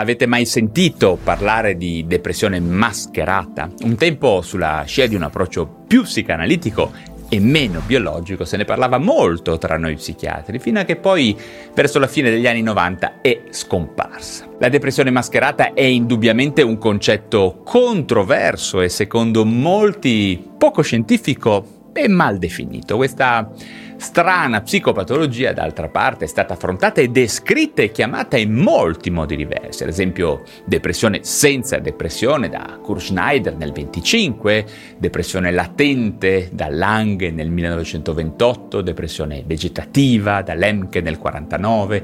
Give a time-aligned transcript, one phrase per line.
[0.00, 3.70] Avete mai sentito parlare di depressione mascherata?
[3.82, 6.90] Un tempo sulla scia di un approccio più psicanalitico
[7.28, 11.36] e meno biologico se ne parlava molto tra noi psichiatri, fino a che poi
[11.74, 14.46] verso la fine degli anni 90 è scomparsa.
[14.58, 22.38] La depressione mascherata è indubbiamente un concetto controverso e secondo molti poco scientifico e mal
[22.38, 22.96] definito.
[22.96, 23.50] Questa
[24.00, 29.82] strana psicopatologia, d'altra parte, è stata affrontata e descritta e chiamata in molti modi diversi,
[29.82, 34.64] ad esempio depressione senza depressione da Kurt Schneider nel 25,
[34.96, 42.02] depressione latente da Lange nel 1928, depressione vegetativa da Lemke nel 49,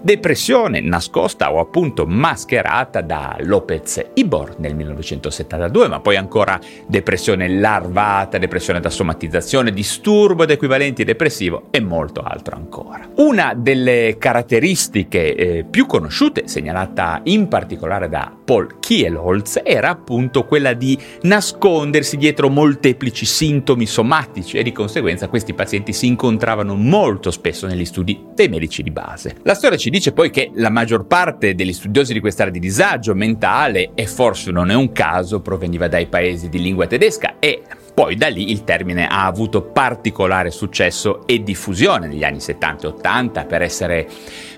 [0.00, 8.38] Depressione nascosta o appunto mascherata da Lopez Ibor nel 1972, ma poi ancora depressione larvata,
[8.38, 13.08] depressione da somatizzazione, disturbo ed equivalenti depressivo e molto altro ancora.
[13.16, 20.74] Una delle caratteristiche eh, più conosciute, segnalata in particolare da Paul Kielholz, era appunto quella
[20.74, 27.66] di nascondersi dietro molteplici sintomi somatici e di conseguenza questi pazienti si incontravano molto spesso
[27.66, 29.36] negli studi dei medici di base.
[29.42, 32.58] La storia ci ci dice poi che la maggior parte degli studiosi di quest'area di
[32.58, 37.62] disagio mentale, e forse non è un caso, proveniva dai paesi di lingua tedesca e
[37.94, 42.90] poi da lì il termine ha avuto particolare successo e diffusione negli anni 70 e
[42.90, 44.06] 80 per essere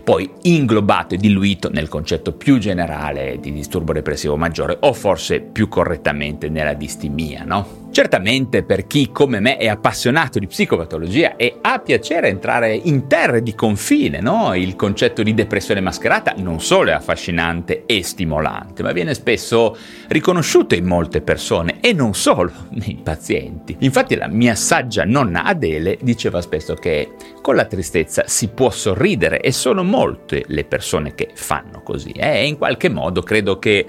[0.03, 5.69] poi inglobato e diluito nel concetto più generale di disturbo depressivo maggiore o forse più
[5.69, 7.80] correttamente nella distimia, no?
[7.93, 13.43] Certamente per chi come me è appassionato di psicopatologia e ha piacere entrare in terre
[13.43, 14.55] di confine, no?
[14.55, 20.77] il concetto di depressione mascherata non solo è affascinante e stimolante, ma viene spesso riconosciuto
[20.77, 23.77] in molte persone e non solo nei pazienti.
[23.81, 29.41] Infatti la mia saggia nonna Adele diceva spesso che con la tristezza si può sorridere
[29.41, 32.39] e sono molte le persone che fanno così eh?
[32.39, 33.85] e in qualche modo credo che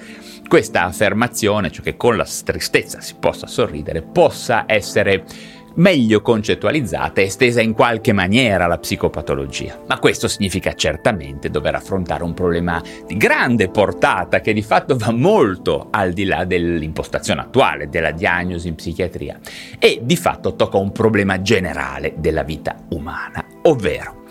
[0.52, 5.24] questa affermazione, cioè che con la tristezza si possa sorridere, possa essere
[5.76, 9.80] meglio concettualizzata e estesa in qualche maniera alla psicopatologia.
[9.88, 15.14] Ma questo significa certamente dover affrontare un problema di grande portata che di fatto va
[15.14, 19.40] molto al di là dell'impostazione attuale della diagnosi in psichiatria
[19.80, 24.26] e di fatto tocca un problema generale della vita umana, ovvero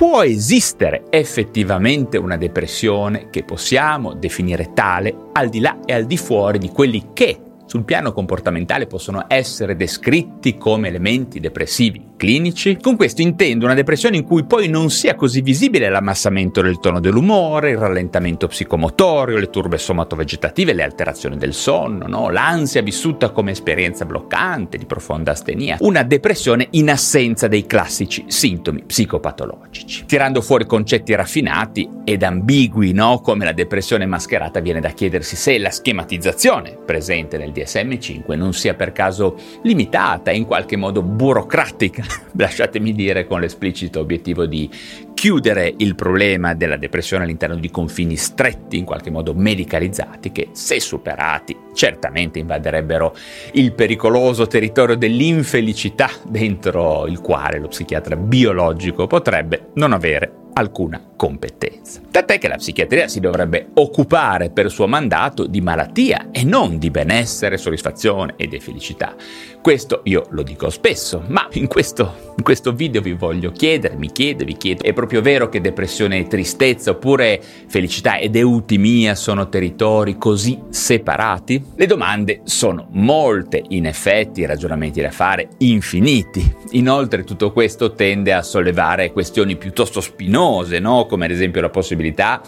[0.00, 6.16] può esistere effettivamente una depressione che possiamo definire tale al di là e al di
[6.16, 12.76] fuori di quelli che sul piano comportamentale possono essere descritti come elementi depressivi clinici.
[12.76, 17.00] Con questo intendo una depressione in cui poi non sia così visibile l'ammassamento del tono
[17.00, 22.28] dell'umore, il rallentamento psicomotorio, le turbe somatovegetative, le alterazioni del sonno, no?
[22.28, 25.78] l'ansia vissuta come esperienza bloccante di profonda astenia.
[25.80, 30.04] Una depressione in assenza dei classici sintomi psicopatologici.
[30.04, 33.20] Tirando fuori concetti raffinati ed ambigui, no?
[33.20, 38.74] come la depressione mascherata, viene da chiedersi se la schematizzazione presente nel DSM5 non sia
[38.74, 44.70] per caso limitata in qualche modo burocratica lasciatemi dire con l'esplicito obiettivo di
[45.14, 50.80] chiudere il problema della depressione all'interno di confini stretti, in qualche modo medicalizzati, che se
[50.80, 53.14] superati certamente invaderebbero
[53.52, 62.00] il pericoloso territorio dell'infelicità dentro il quale lo psichiatra biologico potrebbe non avere alcuna competenza.
[62.10, 66.88] Tant'è che la psichiatria si dovrebbe occupare per suo mandato di malattia e non di
[66.88, 69.14] benessere, soddisfazione ed felicità.
[69.60, 74.10] Questo io lo dico spesso, ma in questo, in questo video vi voglio chiedere, mi
[74.10, 79.50] chiedo, vi chiedo, è proprio vero che depressione e tristezza oppure felicità ed eutimia sono
[79.50, 81.62] territori così separati?
[81.76, 86.56] Le domande sono molte, in effetti, ragionamenti da fare infiniti.
[86.70, 91.08] Inoltre tutto questo tende a sollevare questioni piuttosto spinose, no?
[91.10, 92.40] Come ad esempio la possibilità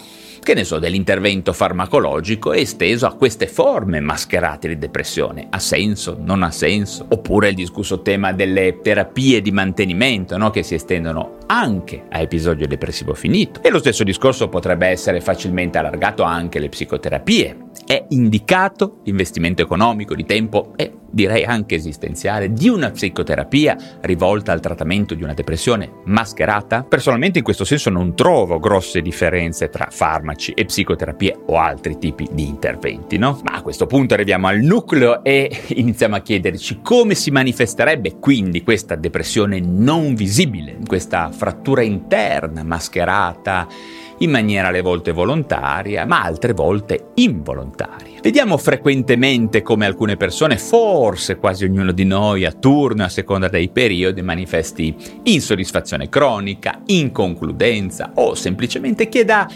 [0.43, 5.47] che ne so, dell'intervento farmacologico esteso a queste forme mascherate di depressione.
[5.49, 6.17] Ha senso?
[6.19, 7.05] Non ha senso?
[7.09, 10.49] Oppure il discusso tema delle terapie di mantenimento, no?
[10.49, 13.63] che si estendono anche a episodio depressivo finito.
[13.63, 17.57] E lo stesso discorso potrebbe essere facilmente allargato anche alle psicoterapie.
[17.85, 24.59] È indicato l'investimento economico di tempo e direi anche esistenziale, di una psicoterapia rivolta al
[24.59, 26.83] trattamento di una depressione mascherata?
[26.83, 32.27] Personalmente in questo senso non trovo grosse differenze tra farmaci e psicoterapie o altri tipi
[32.31, 33.39] di interventi, no?
[33.43, 38.63] Ma a questo punto arriviamo al nucleo e iniziamo a chiederci come si manifesterebbe quindi
[38.63, 43.67] questa depressione non visibile, questa frattura interna mascherata
[44.19, 48.19] in maniera alle volte volontaria, ma altre volte involontaria.
[48.21, 51.01] Vediamo frequentemente come alcune persone, forse
[51.37, 58.35] quasi ognuno di noi a turno a seconda dei periodi, manifesti insoddisfazione cronica, inconcludenza o
[58.35, 59.49] semplicemente chieda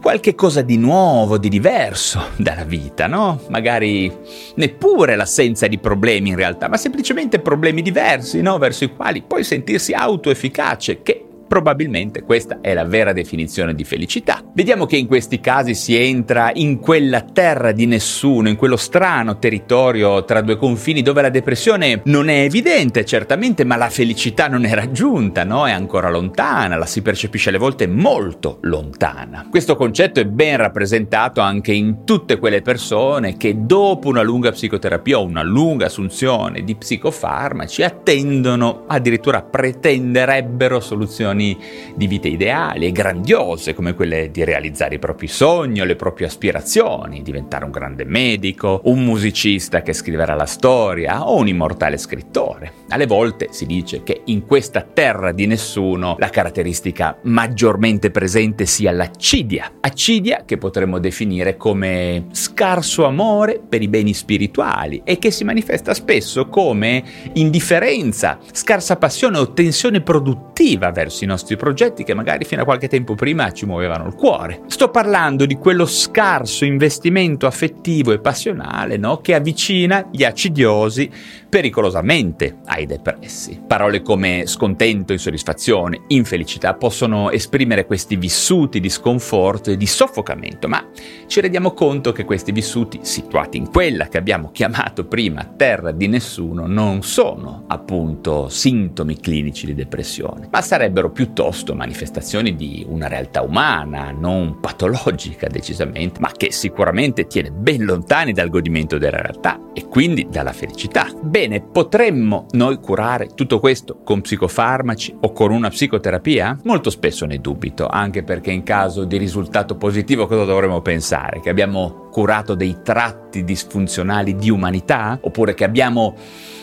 [0.00, 3.40] qualche cosa di nuovo, di diverso dalla vita, no?
[3.48, 4.12] Magari
[4.56, 8.58] neppure l'assenza di problemi in realtà, ma semplicemente problemi diversi, no?
[8.58, 14.42] Verso i quali puoi sentirsi autoefficace, che Probabilmente questa è la vera definizione di felicità.
[14.54, 19.38] Vediamo che in questi casi si entra in quella terra di nessuno, in quello strano
[19.38, 24.64] territorio tra due confini dove la depressione non è evidente certamente, ma la felicità non
[24.64, 25.66] è raggiunta, no?
[25.66, 29.46] È ancora lontana, la si percepisce alle volte molto lontana.
[29.50, 35.18] Questo concetto è ben rappresentato anche in tutte quelle persone che dopo una lunga psicoterapia
[35.18, 41.58] o una lunga assunzione di psicofarmaci attendono, addirittura pretenderebbero soluzioni ambizioni
[41.94, 46.26] di vite ideali e grandiose come quelle di realizzare i propri sogni o le proprie
[46.26, 52.72] aspirazioni, diventare un grande medico, un musicista che scriverà la storia o un immortale scrittore.
[52.88, 58.92] Alle volte si dice che in questa terra di nessuno la caratteristica maggiormente presente sia
[58.92, 65.44] l'accidia, accidia che potremmo definire come scarso amore per i beni spirituali e che si
[65.44, 67.02] manifesta spesso come
[67.34, 72.88] indifferenza, scarsa passione o tensione produttiva verso i nostri progetti che magari fino a qualche
[72.88, 74.60] tempo prima ci muovevano il cuore.
[74.66, 79.18] Sto parlando di quello scarso investimento affettivo e passionale no?
[79.18, 81.10] che avvicina gli acidiosi
[81.48, 83.60] pericolosamente ai depressi.
[83.66, 90.84] Parole come scontento, insoddisfazione, infelicità possono esprimere questi vissuti di sconforto e di soffocamento, ma
[91.26, 96.08] ci rendiamo conto che questi vissuti, situati in quella che abbiamo chiamato prima terra di
[96.08, 103.40] nessuno, non sono appunto sintomi clinici di depressione, ma sarebbero piuttosto manifestazioni di una realtà
[103.40, 109.86] umana, non patologica decisamente, ma che sicuramente tiene ben lontani dal godimento della realtà e
[109.86, 111.06] quindi dalla felicità.
[111.22, 116.58] Bene, potremmo noi curare tutto questo con psicofarmaci o con una psicoterapia?
[116.64, 121.40] Molto spesso ne dubito, anche perché in caso di risultato positivo cosa dovremmo pensare?
[121.40, 125.18] Che abbiamo curato dei tratti disfunzionali di umanità?
[125.20, 126.14] Oppure che abbiamo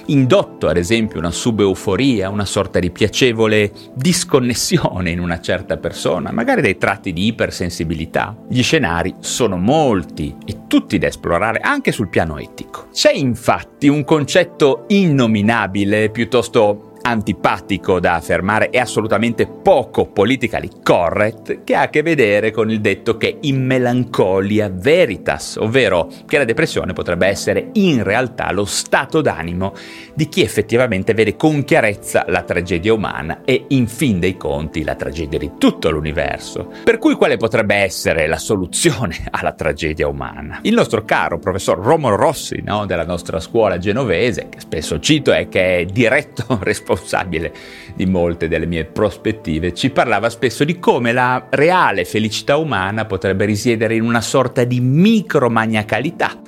[0.06, 6.62] indotto ad esempio una subeuforia, una sorta di piacevole disconnessione in una certa persona, magari
[6.62, 8.34] dei tratti di ipersensibilità.
[8.48, 12.88] Gli scenari sono molti e tutti da esplorare anche sul piano etico.
[12.94, 21.76] C'è infatti un concetto innominabile, piuttosto antipatico da affermare e assolutamente poco politically correct che
[21.76, 26.94] ha a che vedere con il detto che in melancolia veritas, ovvero che la depressione
[26.94, 29.74] potrebbe essere in realtà lo stato d'animo
[30.14, 34.96] di chi effettivamente vede con chiarezza la tragedia umana e in fin dei conti la
[34.96, 36.72] tragedia di tutto l'universo.
[36.84, 40.60] Per cui quale potrebbe essere la soluzione alla tragedia umana?
[40.64, 45.48] Il nostro caro professor Romolo Rossi, no, della nostra scuola genovese, che spesso cito e
[45.48, 47.54] che è diretto responsabile responsabile
[47.96, 53.46] di molte delle mie prospettive, ci parlava spesso di come la reale felicità umana potrebbe
[53.46, 56.40] risiedere in una sorta di micromaniacalità,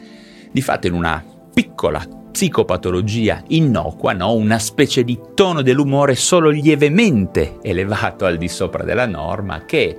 [0.52, 1.24] di fatto in una
[1.54, 4.34] piccola psicopatologia innocua, no?
[4.34, 9.98] una specie di tono dell'umore solo lievemente elevato al di sopra della norma che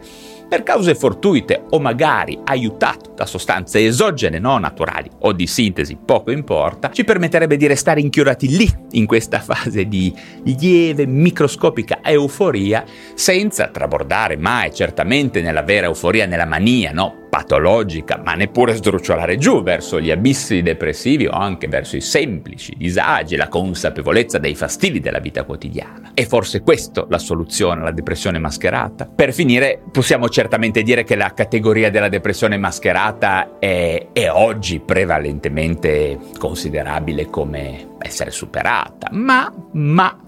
[0.48, 6.30] per cause fortuite o magari aiutato da sostanze esogene non naturali o di sintesi, poco
[6.30, 10.14] importa, ci permetterebbe di restare inchiodati lì, in questa fase di
[10.44, 17.22] lieve, microscopica euforia, senza trabordare mai certamente nella vera euforia, nella mania, no?
[17.34, 23.34] Patologica, ma neppure sdrucciolare giù verso gli abissi depressivi o anche verso i semplici disagi,
[23.34, 26.12] la consapevolezza dei fastidi della vita quotidiana.
[26.14, 29.06] È forse questa la soluzione alla depressione mascherata?
[29.12, 36.16] Per finire, possiamo certamente dire che la categoria della depressione mascherata è, è oggi prevalentemente
[36.38, 40.23] considerabile come essere superata, ma, ma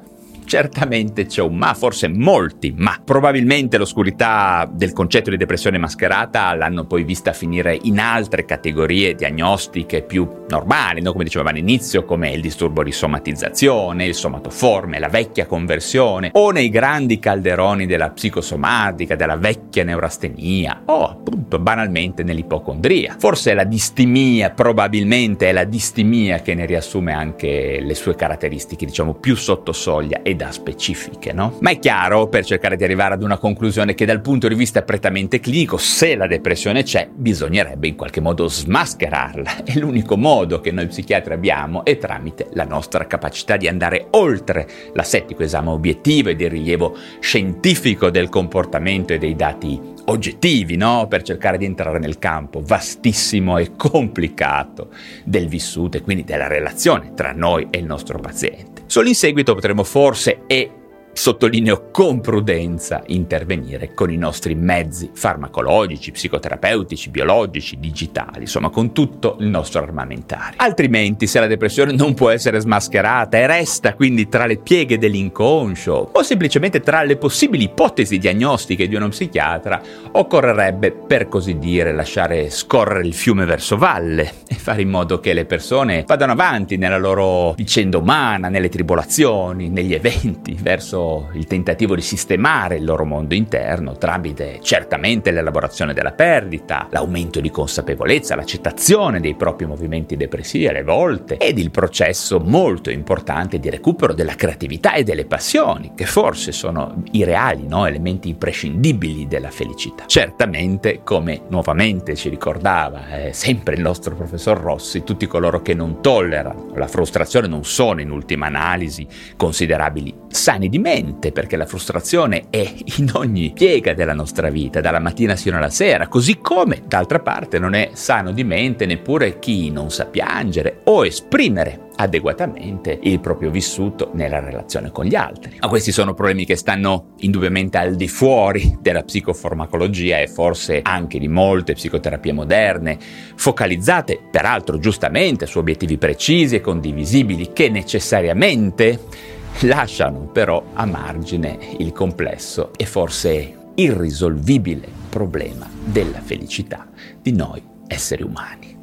[0.47, 3.01] Certamente c'è un ma, forse molti ma.
[3.05, 10.03] Probabilmente l'oscurità del concetto di depressione mascherata l'hanno poi vista finire in altre categorie diagnostiche
[10.03, 11.11] più normali, no?
[11.11, 16.69] come dicevamo all'inizio, come il disturbo di somatizzazione, il somatoforme, la vecchia conversione, o nei
[16.69, 23.17] grandi calderoni della psicosomatica, della vecchia neurastenia, o appunto banalmente nell'ipocondria.
[23.19, 29.15] Forse la distimia, probabilmente è la distimia che ne riassume anche le sue caratteristiche, diciamo,
[29.15, 31.57] più sotto soglia e da specifiche, no?
[31.61, 34.83] Ma è chiaro, per cercare di arrivare ad una conclusione, che dal punto di vista
[34.83, 39.65] prettamente clinico, se la depressione c'è, bisognerebbe in qualche modo smascherarla.
[39.65, 44.69] E l'unico modo che noi psichiatri abbiamo è tramite la nostra capacità di andare oltre
[44.93, 51.07] l'assettico esame obiettivo e del rilievo scientifico del comportamento e dei dati oggettivi, no?
[51.09, 54.91] Per cercare di entrare nel campo vastissimo e complicato
[55.25, 58.83] del vissuto e quindi della relazione tra noi e il nostro paziente.
[58.87, 60.71] Solo in seguito potremo forse e
[61.17, 69.37] sottolineo con prudenza, intervenire con i nostri mezzi farmacologici, psicoterapeutici, biologici, digitali, insomma con tutto
[69.41, 70.59] il nostro armamentario.
[70.59, 76.11] Altrimenti se la depressione non può essere smascherata e resta quindi tra le pieghe dell'inconscio
[76.13, 79.81] o semplicemente tra le possibili ipotesi diagnostiche di uno psichiatra,
[80.13, 85.33] occorrerebbe per così dire lasciare scorrere il fiume verso valle e fare in modo che
[85.33, 91.95] le persone vadano avanti nella loro vicenda umana, nelle tribolazioni, negli eventi, verso il tentativo
[91.95, 99.21] di sistemare il loro mondo interno tramite certamente l'elaborazione della perdita, l'aumento di consapevolezza, l'accettazione
[99.21, 104.95] dei propri movimenti depressivi alle volte ed il processo molto importante di recupero della creatività
[104.95, 107.87] e delle passioni, che forse sono i reali no?
[107.87, 110.05] elementi imprescindibili della felicità.
[110.07, 116.01] Certamente, come nuovamente ci ricordava eh, sempre il nostro professor Rossi, tutti coloro che non
[116.01, 121.67] tollerano la frustrazione non sono in ultima analisi considerabili sani di mente, mente, perché la
[121.67, 126.83] frustrazione è in ogni piega della nostra vita, dalla mattina sino alla sera, così come
[126.87, 132.99] d'altra parte non è sano di mente neppure chi non sa piangere o esprimere adeguatamente
[133.03, 135.57] il proprio vissuto nella relazione con gli altri.
[135.61, 141.19] Ma questi sono problemi che stanno indubbiamente al di fuori della psicofarmacologia e forse anche
[141.19, 142.99] di molte psicoterapie moderne,
[143.35, 151.93] focalizzate peraltro giustamente su obiettivi precisi e condivisibili che necessariamente lasciano però a margine il
[151.93, 156.87] complesso e forse irrisolvibile problema della felicità
[157.21, 158.76] di noi esseri umani.